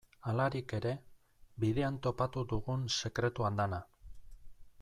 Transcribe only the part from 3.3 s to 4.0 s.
andana.